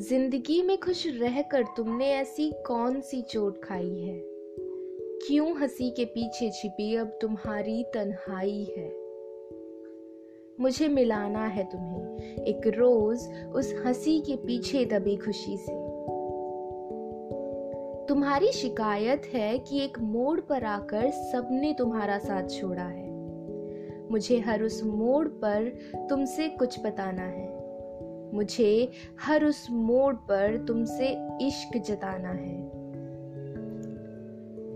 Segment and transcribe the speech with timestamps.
[0.00, 4.22] ज़िंदगी में खुश रहकर तुमने ऐसी कौन सी चोट खाई है?
[5.26, 8.88] क्यों हँसी के पीछे छिपी अब तुम्हारी तन्हाई है?
[10.60, 13.18] मुझे मिलाना है तुम्हें एक रोज
[13.54, 15.72] उस हँसी के पीछे दबी खुशी से।
[18.06, 23.10] तुम्हारी शिकायत है कि एक मोड़ पर आकर सबने तुम्हारा साथ छोड़ा है।
[24.10, 25.78] मुझे हर उस मोड़ पर
[26.10, 27.59] तुमसे कुछ बताना है।
[28.34, 28.90] मुझे
[29.26, 31.08] हर उस मोड़ पर तुमसे
[31.42, 32.80] इश्क जताना है।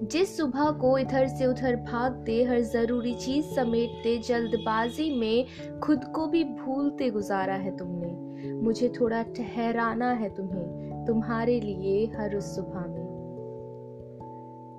[0.04, 5.46] जिस सुबह को इधर से उधर भागते, हर ज़रूरी चीज़ समेटते, जल्दबाजी में
[5.80, 12.36] खुद को भी भूलते गुजारा है तुमने। मुझे थोड़ा ठहराना है तुम्हें, तुम्हारे लिए हर
[12.36, 13.03] उस सुबह में।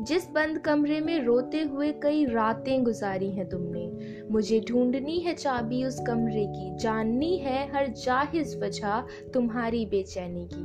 [0.05, 3.91] जिस बंद कमरे में रोते हुए कई रातें गुजारी हैं तुमने।
[4.31, 9.03] मुझे ढूंढनी है चाबी उस कमरे की, जाननी है हर जाहिज वजह
[9.33, 10.63] तुम्हारी बेचैनी की।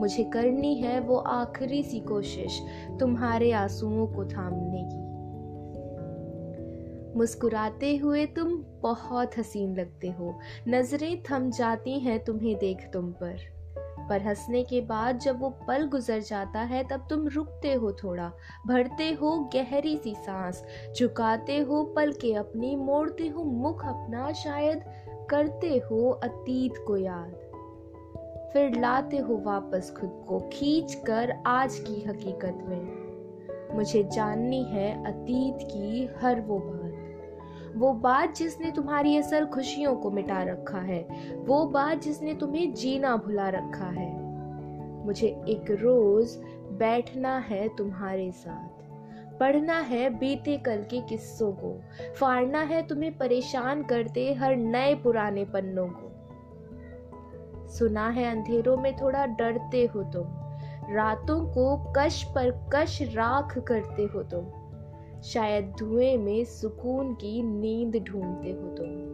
[0.00, 2.60] मुझे करनी है वो आखिरी सी कोशिश
[3.00, 5.12] तुम्हारे आंसुओं को थामने की।
[7.18, 13.61] मुस्कुराते हुए तुम बहुत हसीन लगते हो। नज़रें थम जाती हैं तुम्हें देख तुम पर।
[14.08, 18.32] पर हंसने के बाद जब वो पल गुजर जाता है, तब तुम रुकते हो थोड़ा,
[18.66, 20.64] भरते हो गहरी सी सांस,
[20.98, 24.84] झुकाते हो पल के अपनी, मोड़ते हो मुख अपना, शायद
[25.30, 27.32] करते हो अतीत को याद।
[28.52, 33.02] फिर लाते हो वापस खुद को खींच कर आज की हकीकत में।
[33.76, 36.91] मुझे जाननी है अतीत की हर वो बात।
[37.76, 41.00] वो बात जिसने तुम्हारी असल खुशियों को मिटा रखा है,
[41.46, 44.10] वो बात जिसने तुम्हें जीना भुला रखा है।
[45.04, 46.36] मुझे एक रोज
[46.78, 51.80] बैठना है तुम्हारे साथ, पढ़ना है बीते कल के किस्सों को,
[52.20, 59.26] फाड़ना है तुम्हें परेशान करते हर नए पुराने पन्नों को। सुना है अंधेरों में थोड़ा
[59.26, 60.24] डरते हो तुम,
[60.94, 64.44] रातों को कश पर कश राख करते हो तुम
[65.24, 69.12] शायद धुएँ में सुकून की नींद ढूंढते हो तुम।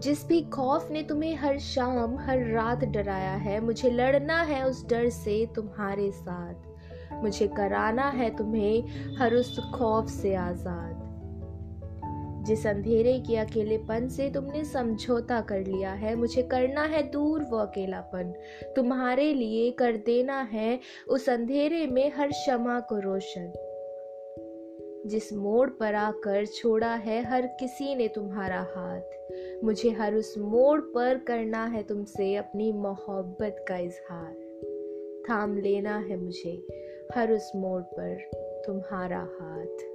[0.00, 4.88] जिस भी खौफ ने तुम्हें हर शाम, हर रात डराया है, मुझे लड़ना है उस
[4.88, 6.54] डर से तुम्हारे साथ।
[7.14, 8.84] मुझे कराना है तुम्हें
[9.16, 11.04] हर उस खौफ से आज़ाद।
[12.46, 17.56] जिस अंधेरे के अकेलेपन से तुमने समझौता कर लिया है, मुझे करना है दूर वो
[17.56, 18.34] अकेलापन।
[18.76, 23.70] तुम्हारे लिए कर देना है उस अंधेरे में हर क्षमा को रोशन।
[25.06, 29.00] जिस मोड़ पर आकर छोड़ा है हर किसी ने तुम्हारा हाथ।
[29.64, 34.34] मुझे हर उस मोड़ पर करना है तुमसे अपनी मोहब्बत का इजहार।
[35.28, 36.66] थाम लेना है मुझे
[37.14, 38.30] हर उस मोड़ पर
[38.66, 39.93] तुम्हारा हाथ।